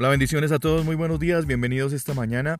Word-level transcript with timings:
Hola, 0.00 0.08
bendiciones 0.08 0.50
a 0.50 0.58
todos, 0.58 0.86
muy 0.86 0.96
buenos 0.96 1.20
días, 1.20 1.44
bienvenidos 1.44 1.92
esta 1.92 2.14
mañana 2.14 2.58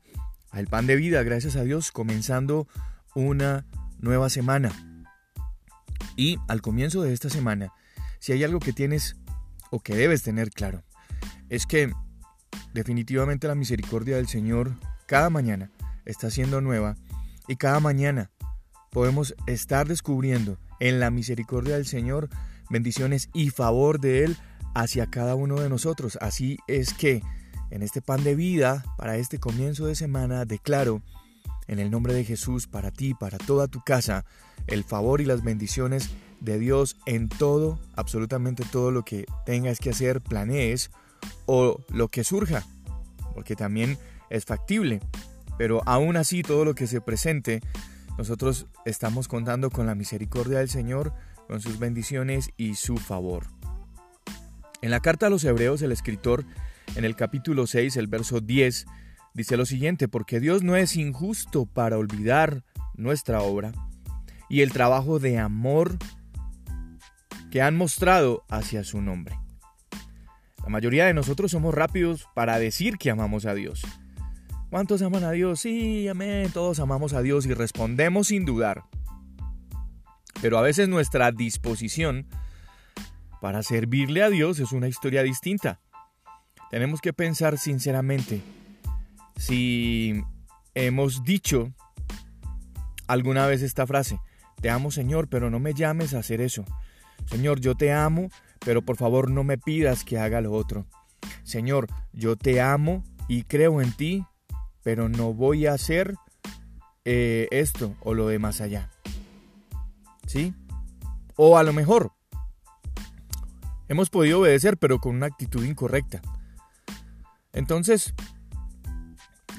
al 0.50 0.66
Pan 0.66 0.86
de 0.86 0.96
Vida, 0.96 1.22
gracias 1.22 1.56
a 1.56 1.64
Dios, 1.64 1.90
comenzando 1.90 2.68
una 3.14 3.64
nueva 3.98 4.28
semana. 4.28 4.70
Y 6.16 6.36
al 6.48 6.60
comienzo 6.60 7.00
de 7.00 7.14
esta 7.14 7.30
semana, 7.30 7.72
si 8.18 8.32
hay 8.32 8.44
algo 8.44 8.60
que 8.60 8.74
tienes 8.74 9.16
o 9.70 9.80
que 9.80 9.96
debes 9.96 10.22
tener 10.22 10.50
claro, 10.50 10.82
es 11.48 11.64
que 11.64 11.94
definitivamente 12.74 13.48
la 13.48 13.54
misericordia 13.54 14.16
del 14.16 14.28
Señor 14.28 14.72
cada 15.06 15.30
mañana 15.30 15.70
está 16.04 16.28
siendo 16.28 16.60
nueva 16.60 16.96
y 17.48 17.56
cada 17.56 17.80
mañana 17.80 18.30
podemos 18.90 19.34
estar 19.46 19.88
descubriendo 19.88 20.58
en 20.78 21.00
la 21.00 21.10
misericordia 21.10 21.76
del 21.76 21.86
Señor 21.86 22.28
bendiciones 22.68 23.30
y 23.32 23.48
favor 23.48 23.98
de 23.98 24.24
Él 24.24 24.36
hacia 24.74 25.06
cada 25.06 25.34
uno 25.34 25.60
de 25.60 25.68
nosotros. 25.68 26.18
Así 26.20 26.58
es 26.66 26.94
que 26.94 27.22
en 27.70 27.82
este 27.82 28.02
pan 28.02 28.24
de 28.24 28.34
vida, 28.34 28.84
para 28.96 29.16
este 29.16 29.38
comienzo 29.38 29.86
de 29.86 29.94
semana, 29.94 30.44
declaro 30.44 31.02
en 31.68 31.78
el 31.78 31.90
nombre 31.90 32.14
de 32.14 32.24
Jesús 32.24 32.66
para 32.66 32.90
ti, 32.90 33.14
para 33.14 33.38
toda 33.38 33.68
tu 33.68 33.80
casa, 33.80 34.24
el 34.66 34.82
favor 34.84 35.20
y 35.20 35.24
las 35.24 35.42
bendiciones 35.44 36.10
de 36.40 36.58
Dios 36.58 36.96
en 37.06 37.28
todo, 37.28 37.78
absolutamente 37.94 38.64
todo 38.64 38.90
lo 38.90 39.04
que 39.04 39.24
tengas 39.46 39.78
que 39.78 39.90
hacer, 39.90 40.20
planees 40.20 40.90
o 41.46 41.78
lo 41.90 42.08
que 42.08 42.24
surja, 42.24 42.66
porque 43.34 43.56
también 43.56 43.98
es 44.30 44.44
factible. 44.44 45.00
Pero 45.58 45.82
aún 45.86 46.16
así, 46.16 46.42
todo 46.42 46.64
lo 46.64 46.74
que 46.74 46.86
se 46.86 47.00
presente, 47.00 47.60
nosotros 48.18 48.66
estamos 48.84 49.28
contando 49.28 49.70
con 49.70 49.86
la 49.86 49.94
misericordia 49.94 50.58
del 50.58 50.70
Señor, 50.70 51.12
con 51.46 51.60
sus 51.60 51.78
bendiciones 51.78 52.50
y 52.56 52.74
su 52.74 52.96
favor. 52.96 53.59
En 54.82 54.90
la 54.90 55.00
carta 55.00 55.26
a 55.26 55.30
los 55.30 55.44
Hebreos, 55.44 55.82
el 55.82 55.92
escritor, 55.92 56.44
en 56.96 57.04
el 57.04 57.14
capítulo 57.14 57.66
6, 57.66 57.96
el 57.96 58.06
verso 58.06 58.40
10, 58.40 58.86
dice 59.34 59.56
lo 59.56 59.66
siguiente, 59.66 60.08
porque 60.08 60.40
Dios 60.40 60.62
no 60.62 60.74
es 60.76 60.96
injusto 60.96 61.66
para 61.66 61.98
olvidar 61.98 62.64
nuestra 62.94 63.42
obra 63.42 63.72
y 64.48 64.62
el 64.62 64.72
trabajo 64.72 65.18
de 65.18 65.38
amor 65.38 65.98
que 67.50 67.60
han 67.60 67.76
mostrado 67.76 68.44
hacia 68.48 68.82
su 68.84 69.02
nombre. 69.02 69.38
La 70.62 70.68
mayoría 70.68 71.04
de 71.06 71.14
nosotros 71.14 71.50
somos 71.50 71.74
rápidos 71.74 72.26
para 72.34 72.58
decir 72.58 72.96
que 72.96 73.10
amamos 73.10 73.44
a 73.44 73.54
Dios. 73.54 73.82
¿Cuántos 74.70 75.02
aman 75.02 75.24
a 75.24 75.32
Dios? 75.32 75.60
Sí, 75.60 76.08
amén, 76.08 76.50
todos 76.52 76.80
amamos 76.80 77.12
a 77.12 77.22
Dios 77.22 77.44
y 77.46 77.52
respondemos 77.52 78.28
sin 78.28 78.44
dudar. 78.44 78.84
Pero 80.40 80.58
a 80.58 80.62
veces 80.62 80.88
nuestra 80.88 81.32
disposición 81.32 82.26
para 83.40 83.62
servirle 83.62 84.22
a 84.22 84.30
Dios 84.30 84.58
es 84.60 84.72
una 84.72 84.88
historia 84.88 85.22
distinta. 85.22 85.80
Tenemos 86.70 87.00
que 87.00 87.12
pensar 87.12 87.58
sinceramente 87.58 88.42
si 89.36 90.22
hemos 90.74 91.24
dicho 91.24 91.72
alguna 93.08 93.46
vez 93.46 93.62
esta 93.62 93.86
frase, 93.86 94.20
te 94.60 94.70
amo 94.70 94.90
Señor, 94.90 95.28
pero 95.28 95.50
no 95.50 95.58
me 95.58 95.74
llames 95.74 96.14
a 96.14 96.18
hacer 96.18 96.40
eso. 96.40 96.64
Señor, 97.26 97.60
yo 97.60 97.74
te 97.74 97.92
amo, 97.92 98.28
pero 98.64 98.82
por 98.82 98.96
favor 98.96 99.30
no 99.30 99.42
me 99.42 99.58
pidas 99.58 100.04
que 100.04 100.18
haga 100.18 100.40
lo 100.40 100.52
otro. 100.52 100.86
Señor, 101.42 101.86
yo 102.12 102.36
te 102.36 102.60
amo 102.60 103.02
y 103.28 103.44
creo 103.44 103.80
en 103.80 103.92
ti, 103.92 104.24
pero 104.82 105.08
no 105.08 105.32
voy 105.32 105.66
a 105.66 105.72
hacer 105.72 106.14
eh, 107.04 107.48
esto 107.50 107.96
o 108.00 108.14
lo 108.14 108.28
de 108.28 108.38
más 108.38 108.60
allá. 108.60 108.90
¿Sí? 110.26 110.54
O 111.36 111.56
a 111.56 111.62
lo 111.62 111.72
mejor, 111.72 112.12
Hemos 113.90 114.08
podido 114.08 114.38
obedecer, 114.38 114.76
pero 114.76 115.00
con 115.00 115.16
una 115.16 115.26
actitud 115.26 115.64
incorrecta. 115.64 116.22
Entonces, 117.52 118.14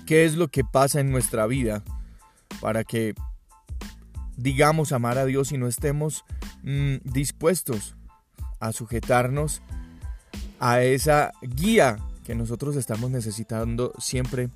¿qué 0.06 0.24
es 0.24 0.38
lo 0.38 0.48
que 0.48 0.64
pasa 0.64 1.02
en 1.02 1.12
nuestra 1.12 1.46
vida 1.48 1.84
para 2.62 2.86
que 2.86 3.14
digamos 4.38 4.94
amar 4.94 5.18
a 5.18 5.26
Dios 5.26 5.52
y 5.52 5.58
no 5.58 5.68
estemos 5.68 6.24
mm, 6.64 7.00
dispuestos 7.04 7.98
a 8.62 8.72
sujetarnos 8.72 9.62
a 10.62 10.82
esa 10.82 11.34
guía 11.42 11.98
que 12.24 12.34
nosotros 12.34 12.78
estamos 12.78 13.12
necesitando 13.12 13.92
siempre 14.00 14.50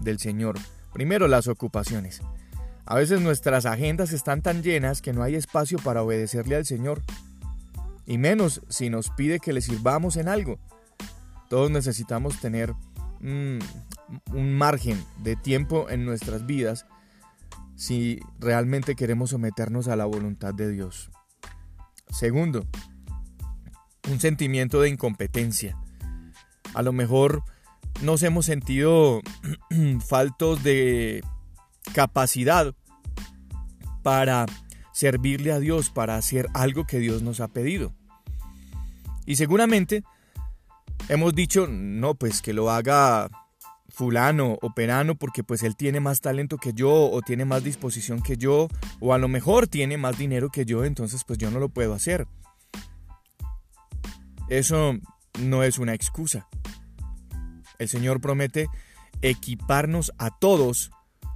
del 0.00 0.18
Señor? 0.18 0.58
Primero, 0.92 1.26
las 1.26 1.48
ocupaciones. 1.48 2.20
A 2.84 2.96
veces 2.96 3.22
nuestras 3.22 3.64
agendas 3.64 4.12
están 4.12 4.42
tan 4.42 4.62
llenas 4.62 5.00
que 5.00 5.14
no 5.14 5.22
hay 5.22 5.36
espacio 5.36 5.78
para 5.78 6.02
obedecerle 6.02 6.56
al 6.56 6.66
Señor 6.66 7.00
y 8.06 8.18
menos 8.18 8.62
si 8.68 8.90
nos 8.90 9.10
pide 9.10 9.40
que 9.40 9.52
le 9.52 9.60
sirvamos 9.60 10.16
en 10.16 10.28
algo. 10.28 10.58
Todos 11.48 11.70
necesitamos 11.70 12.40
tener 12.40 12.74
mm, 13.20 13.58
un 14.32 14.52
margen 14.54 15.02
de 15.22 15.36
tiempo 15.36 15.88
en 15.90 16.04
nuestras 16.04 16.46
vidas 16.46 16.86
si 17.76 18.20
realmente 18.38 18.94
queremos 18.94 19.30
someternos 19.30 19.88
a 19.88 19.96
la 19.96 20.04
voluntad 20.04 20.54
de 20.54 20.70
Dios. 20.70 21.10
Segundo, 22.08 22.66
un 24.10 24.20
sentimiento 24.20 24.80
de 24.80 24.90
incompetencia. 24.90 25.78
A 26.74 26.82
lo 26.82 26.92
mejor 26.92 27.42
nos 28.02 28.22
hemos 28.22 28.46
sentido 28.46 29.20
faltos 30.06 30.62
de 30.62 31.22
capacidad 31.94 32.74
para 34.02 34.46
servirle 34.92 35.52
a 35.52 35.58
Dios 35.58 35.90
para 35.90 36.16
hacer 36.16 36.48
algo 36.54 36.86
que 36.86 36.98
Dios 36.98 37.22
nos 37.22 37.40
ha 37.40 37.48
pedido. 37.48 37.92
Y 39.26 39.36
seguramente 39.36 40.04
hemos 41.08 41.34
dicho, 41.34 41.66
no, 41.68 42.14
pues 42.14 42.42
que 42.42 42.52
lo 42.52 42.70
haga 42.70 43.30
fulano 43.88 44.58
o 44.62 44.72
perano 44.74 45.16
porque 45.16 45.44
pues 45.44 45.62
él 45.62 45.76
tiene 45.76 46.00
más 46.00 46.22
talento 46.22 46.56
que 46.56 46.72
yo 46.72 47.10
o 47.10 47.20
tiene 47.20 47.44
más 47.44 47.62
disposición 47.62 48.22
que 48.22 48.38
yo 48.38 48.68
o 49.00 49.12
a 49.12 49.18
lo 49.18 49.28
mejor 49.28 49.66
tiene 49.66 49.98
más 49.98 50.16
dinero 50.16 50.48
que 50.48 50.64
yo, 50.64 50.84
entonces 50.84 51.24
pues 51.24 51.38
yo 51.38 51.50
no 51.50 51.60
lo 51.60 51.68
puedo 51.68 51.92
hacer. 51.92 52.26
Eso 54.48 54.94
no 55.40 55.62
es 55.62 55.78
una 55.78 55.94
excusa. 55.94 56.48
El 57.78 57.88
Señor 57.88 58.20
promete 58.20 58.68
equiparnos 59.20 60.12
a 60.18 60.30
todos 60.30 60.90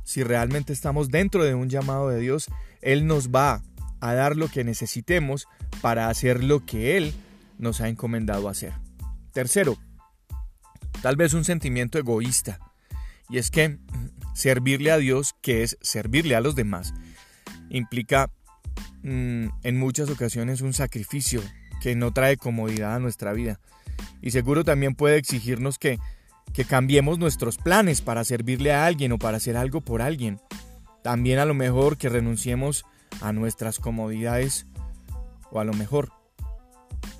si 0.05 0.23
realmente 0.23 0.73
estamos 0.73 1.09
dentro 1.09 1.44
de 1.44 1.55
un 1.55 1.69
llamado 1.69 2.09
de 2.09 2.21
Dios 2.21 2.49
él 2.86 3.08
nos 3.08 3.30
va 3.30 3.62
a 4.00 4.14
dar 4.14 4.36
lo 4.36 4.47
que 4.47 4.62
necesitemos 4.62 5.48
para 5.82 6.08
hacer 6.08 6.44
lo 6.44 6.64
que 6.64 6.97
Él 6.97 7.12
nos 7.58 7.80
ha 7.80 7.88
encomendado 7.88 8.48
hacer. 8.48 8.74
Tercero, 9.32 9.76
tal 11.02 11.16
vez 11.16 11.34
un 11.34 11.44
sentimiento 11.44 11.98
egoísta. 11.98 12.60
Y 13.28 13.38
es 13.38 13.50
que 13.50 13.78
servirle 14.34 14.92
a 14.92 14.98
Dios, 14.98 15.34
que 15.42 15.64
es 15.64 15.76
servirle 15.80 16.36
a 16.36 16.41
los 16.41 16.54
demás, 16.54 16.94
implica 17.70 18.30
mm, 19.02 19.48
en 19.64 19.78
muchas 19.78 20.08
ocasiones 20.08 20.60
un 20.60 20.72
sacrificio 20.72 21.42
que 21.82 21.96
no 21.96 22.12
trae 22.12 22.36
comodidad 22.36 22.94
a 22.94 23.00
nuestra 23.00 23.32
vida. 23.32 23.58
Y 24.22 24.30
seguro 24.30 24.62
también 24.62 24.94
puede 24.94 25.16
exigirnos 25.16 25.78
que, 25.78 25.98
que 26.52 26.64
cambiemos 26.64 27.19
nuestros 27.19 27.56
planes 27.56 28.00
para 28.00 28.22
servirle 28.22 28.72
a 28.72 28.86
alguien 28.86 29.10
o 29.10 29.19
para 29.19 29.38
hacer 29.38 29.56
algo 29.56 29.80
por 29.80 30.02
alguien. 30.02 30.41
También 31.06 31.39
a 31.39 31.44
lo 31.44 31.55
mejor 31.55 31.99
que 31.99 32.09
renunciemos 32.09 32.84
a 33.21 33.33
nuestras 33.33 33.78
comodidades 33.78 34.67
o 35.53 35.61
a 35.61 35.65
lo 35.65 35.72
mejor 35.72 36.11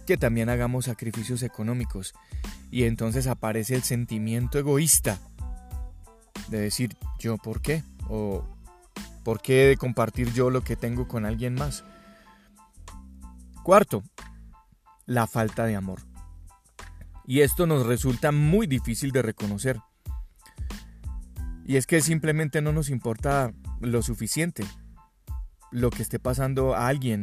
que 0.09 0.17
también 0.17 0.49
hagamos 0.49 0.87
sacrificios 0.87 1.45
económicos 1.45 2.13
y 2.73 2.83
entonces 2.83 3.29
aparece 3.29 3.77
el 3.77 3.85
sentimiento 3.85 4.59
egoísta 4.59 5.21
de 6.49 6.59
decir 6.59 6.97
yo 7.21 7.37
por 7.39 7.63
qué 7.63 7.85
o 8.09 8.45
por 9.23 9.41
qué 9.41 9.67
de 9.67 9.77
compartir 9.77 10.33
yo 10.33 10.51
lo 10.51 10.63
que 10.63 10.75
tengo 10.75 11.07
con 11.07 11.25
alguien 11.25 11.55
más. 11.55 11.85
Cuarto, 13.63 14.03
la 15.05 15.29
falta 15.29 15.65
de 15.65 15.77
amor. 15.77 16.01
Y 17.25 17.43
esto 17.43 17.69
nos 17.69 17.87
resulta 17.87 18.33
muy 18.33 18.67
difícil 18.67 19.13
de 19.13 19.23
reconocer. 19.23 19.81
Y 21.65 21.77
es 21.77 21.87
que 21.87 22.01
simplemente 22.01 22.61
no 22.61 22.73
nos 22.73 22.91
importa 22.91 23.53
lo 23.81 24.03
suficiente 24.03 24.65
lo 25.71 25.91
que 25.91 26.03
esté 26.03 26.19
pasando 26.19 26.75
a 26.75 26.89
alguien 26.89 27.21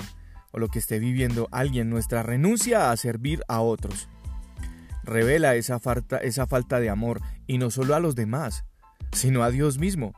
o 0.52 0.60
lo 0.60 0.68
que 0.68 0.80
esté 0.80 1.00
viviendo 1.00 1.48
alguien, 1.52 1.90
nuestra 1.90 2.22
renuncia 2.22 2.92
a 2.92 2.98
servir 2.98 3.42
a 3.48 3.62
otros. 3.62 4.08
Revela 5.04 5.56
esa 5.56 5.80
falta, 5.80 6.18
esa 6.18 6.46
falta 6.46 6.80
de 6.80 6.90
amor 6.90 7.22
y 7.48 7.58
no 7.58 7.72
solo 7.72 7.96
a 7.96 8.00
los 8.00 8.16
demás, 8.16 8.64
sino 9.12 9.44
a 9.44 9.50
Dios 9.50 9.80
mismo. 9.80 10.14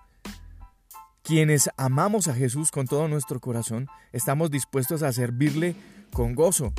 Quienes 1.23 1.69
amamos 1.77 2.27
a 2.27 2.35
Jesús 2.35 2.69
con 2.69 2.85
todo 2.85 3.07
nuestro 3.07 3.39
corazón, 3.39 3.87
estamos 4.11 4.51
dispuestos 4.51 5.01
a 5.01 5.13
servirle 5.13 5.75
con 6.11 6.35
gozo, 6.35 6.73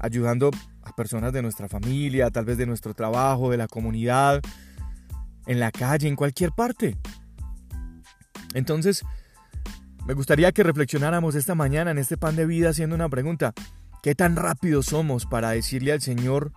ayudando 0.00 0.50
a 0.82 0.92
personas 0.96 1.32
de 1.32 1.42
nuestra 1.42 1.68
familia, 1.68 2.30
tal 2.30 2.46
vez 2.46 2.56
de 2.56 2.66
nuestro 2.66 2.94
trabajo, 2.94 3.50
de 3.50 3.58
la 3.58 3.68
comunidad, 3.68 4.40
en 5.46 5.60
la 5.60 5.70
calle, 5.70 6.08
en 6.08 6.16
cualquier 6.16 6.52
parte. 6.52 6.96
Entonces, 8.54 9.04
me 10.06 10.14
gustaría 10.14 10.52
que 10.52 10.62
reflexionáramos 10.62 11.34
esta 11.34 11.54
mañana 11.54 11.90
en 11.90 11.98
este 11.98 12.16
pan 12.16 12.36
de 12.36 12.46
vida 12.46 12.70
haciendo 12.70 12.96
una 12.96 13.08
pregunta. 13.08 13.52
¿Qué 14.02 14.14
tan 14.14 14.36
rápido 14.36 14.82
somos 14.82 15.26
para 15.26 15.50
decirle 15.50 15.92
al 15.92 16.00
Señor 16.00 16.52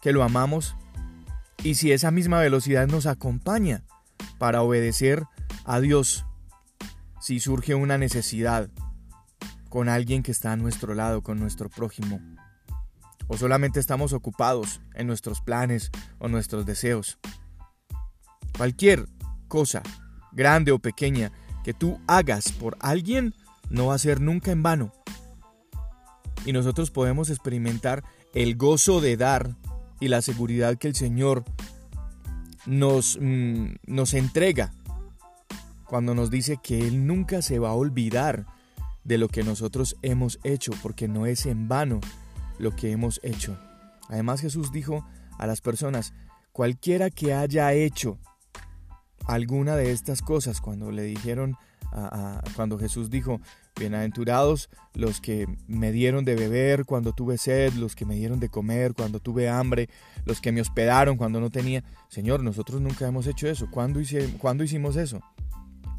que 0.00 0.12
lo 0.12 0.22
amamos 0.22 0.76
y 1.62 1.74
si 1.74 1.92
esa 1.92 2.10
misma 2.10 2.40
velocidad 2.40 2.86
nos 2.86 3.06
acompaña 3.06 3.82
para 4.38 4.62
obedecer 4.62 5.24
a 5.64 5.80
Dios, 5.80 6.24
si 7.20 7.38
surge 7.38 7.74
una 7.74 7.98
necesidad 7.98 8.70
con 9.68 9.88
alguien 9.88 10.22
que 10.22 10.32
está 10.32 10.52
a 10.52 10.56
nuestro 10.56 10.94
lado, 10.94 11.22
con 11.22 11.38
nuestro 11.38 11.68
prójimo, 11.68 12.18
o 13.28 13.36
solamente 13.36 13.78
estamos 13.78 14.12
ocupados 14.12 14.80
en 14.94 15.06
nuestros 15.06 15.42
planes 15.42 15.90
o 16.18 16.28
nuestros 16.28 16.66
deseos. 16.66 17.18
Cualquier 18.56 19.06
cosa, 19.46 19.82
grande 20.32 20.72
o 20.72 20.78
pequeña, 20.78 21.32
que 21.64 21.74
tú 21.74 21.98
hagas 22.06 22.52
por 22.52 22.76
alguien, 22.80 23.34
no 23.68 23.86
va 23.86 23.94
a 23.94 23.98
ser 23.98 24.20
nunca 24.20 24.50
en 24.50 24.62
vano. 24.62 24.92
Y 26.44 26.52
nosotros 26.52 26.90
podemos 26.90 27.30
experimentar 27.30 28.02
el 28.34 28.56
gozo 28.56 29.00
de 29.00 29.16
dar 29.16 29.56
y 30.00 30.08
la 30.08 30.22
seguridad 30.22 30.76
que 30.76 30.88
el 30.88 30.94
Señor 30.94 31.44
nos, 32.66 33.18
mm, 33.20 33.74
nos 33.86 34.14
entrega 34.14 34.72
cuando 35.84 36.14
nos 36.14 36.30
dice 36.30 36.58
que 36.62 36.86
Él 36.86 37.06
nunca 37.06 37.42
se 37.42 37.58
va 37.58 37.70
a 37.70 37.74
olvidar 37.74 38.46
de 39.04 39.18
lo 39.18 39.28
que 39.28 39.42
nosotros 39.42 39.96
hemos 40.02 40.38
hecho, 40.44 40.72
porque 40.82 41.08
no 41.08 41.26
es 41.26 41.46
en 41.46 41.68
vano 41.68 42.00
lo 42.58 42.74
que 42.76 42.92
hemos 42.92 43.20
hecho. 43.22 43.58
Además 44.08 44.40
Jesús 44.40 44.72
dijo 44.72 45.04
a 45.38 45.46
las 45.46 45.60
personas, 45.60 46.14
cualquiera 46.52 47.10
que 47.10 47.34
haya 47.34 47.72
hecho 47.72 48.18
alguna 49.34 49.76
de 49.76 49.92
estas 49.92 50.22
cosas, 50.22 50.60
cuando 50.60 50.90
le 50.90 51.02
dijeron, 51.02 51.56
cuando 52.54 52.78
Jesús 52.78 53.10
dijo, 53.10 53.40
bienaventurados 53.78 54.70
los 54.94 55.20
que 55.20 55.46
me 55.66 55.92
dieron 55.92 56.24
de 56.24 56.36
beber 56.36 56.84
cuando 56.84 57.12
tuve 57.12 57.38
sed, 57.38 57.72
los 57.74 57.96
que 57.96 58.04
me 58.04 58.14
dieron 58.14 58.40
de 58.40 58.48
comer 58.48 58.94
cuando 58.94 59.20
tuve 59.20 59.48
hambre, 59.48 59.88
los 60.24 60.40
que 60.40 60.52
me 60.52 60.60
hospedaron 60.60 61.16
cuando 61.16 61.40
no 61.40 61.50
tenía. 61.50 61.82
Señor, 62.08 62.42
nosotros 62.42 62.80
nunca 62.80 63.06
hemos 63.06 63.26
hecho 63.26 63.48
eso. 63.48 63.68
¿Cuándo, 63.70 64.00
¿cuándo 64.38 64.64
hicimos 64.64 64.96
eso? 64.96 65.20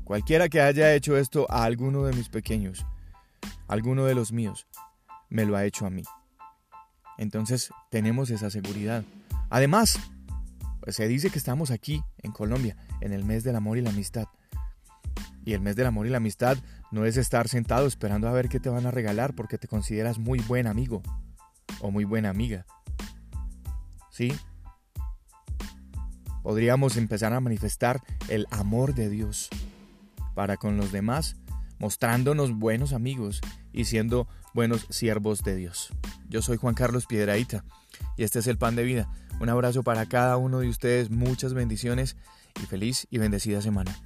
Cualquiera 0.04 0.50
que 0.50 0.62
haya 0.62 0.94
hecho 0.94 1.18
esto 1.18 1.46
a 1.50 1.64
alguno 1.64 2.04
de 2.04 2.14
mis 2.14 2.30
pequeños, 2.30 2.86
alguno 3.68 4.06
de 4.06 4.16
los 4.16 4.32
míos, 4.32 4.68
me 5.30 5.46
lo 5.46 5.56
ha 5.56 5.66
hecho 5.66 5.86
a 5.86 5.90
mí. 5.90 6.04
Entonces 7.18 7.72
tenemos 7.90 8.30
esa 8.30 8.50
seguridad. 8.50 9.04
Además, 9.50 10.00
se 10.88 11.08
dice 11.08 11.30
que 11.30 11.38
estamos 11.38 11.72
aquí, 11.72 12.04
en 12.20 12.32
Colombia, 12.32 12.76
en 13.02 13.14
el 13.14 13.24
mes 13.24 13.44
del 13.44 13.56
amor 13.56 13.78
y 13.78 13.82
la 13.82 13.90
amistad. 13.90 14.28
Y 15.46 15.54
el 15.54 15.62
mes 15.62 15.76
del 15.76 15.88
amor 15.88 16.08
y 16.08 16.10
la 16.10 16.18
amistad 16.18 16.58
no 16.92 17.06
es 17.06 17.18
estar 17.18 17.48
sentado 17.48 17.88
esperando 17.88 18.28
a 18.28 18.32
ver 18.32 18.50
qué 18.50 18.60
te 18.60 18.70
van 18.70 18.86
a 18.86 18.92
regalar 18.92 19.34
porque 19.34 19.58
te 19.58 19.68
consideras 19.68 20.20
muy 20.20 20.40
buen 20.40 20.68
amigo 20.68 21.02
o 21.80 21.92
muy 21.92 22.04
buena 22.04 22.30
amiga. 22.30 22.66
¿Sí? 24.12 24.34
Podríamos 26.44 26.98
empezar 26.98 27.34
a 27.34 27.40
manifestar 27.40 28.02
el 28.28 28.48
amor 28.52 28.94
de 28.94 29.10
Dios 29.10 29.50
para 30.34 30.58
con 30.58 30.78
los 30.78 30.92
demás, 30.92 31.36
mostrándonos 31.82 32.58
buenos 32.58 32.94
amigos 32.94 33.42
y 33.74 33.86
siendo 33.86 34.28
buenos 34.54 34.86
siervos 34.92 35.42
de 35.44 35.56
Dios. 35.56 35.90
Yo 36.30 36.44
soy 36.44 36.58
Juan 36.58 36.76
Carlos 36.76 37.08
Piedraíta 37.08 37.66
y 38.16 38.24
este 38.24 38.38
es 38.38 38.46
el 38.46 38.60
pan 38.60 38.76
de 38.76 38.84
vida. 38.84 39.12
Un 39.40 39.50
abrazo 39.50 39.82
para 39.82 40.06
cada 40.06 40.38
uno 40.38 40.60
de 40.60 40.70
ustedes, 40.70 41.10
muchas 41.10 41.56
bendiciones 41.56 42.18
y 42.62 42.68
feliz 42.68 43.08
y 43.10 43.18
bendecida 43.18 43.62
semana. 43.62 43.98